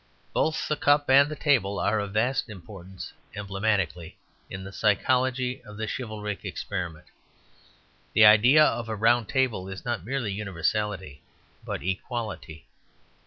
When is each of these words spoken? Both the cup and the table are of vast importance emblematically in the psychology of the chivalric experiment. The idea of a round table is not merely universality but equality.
Both 0.33 0.67
the 0.67 0.75
cup 0.75 1.09
and 1.11 1.29
the 1.29 1.35
table 1.35 1.77
are 1.79 1.99
of 1.99 2.13
vast 2.13 2.49
importance 2.49 3.13
emblematically 3.35 4.17
in 4.49 4.63
the 4.63 4.71
psychology 4.73 5.61
of 5.63 5.77
the 5.77 5.85
chivalric 5.87 6.43
experiment. 6.43 7.05
The 8.13 8.25
idea 8.25 8.65
of 8.65 8.89
a 8.89 8.95
round 8.95 9.29
table 9.29 9.69
is 9.69 9.85
not 9.85 10.03
merely 10.03 10.31
universality 10.33 11.21
but 11.63 11.83
equality. 11.83 12.65